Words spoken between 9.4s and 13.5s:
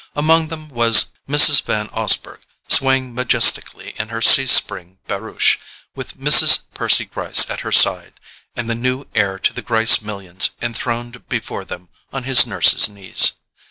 the Gryce millions enthroned before them on his nurse's knees.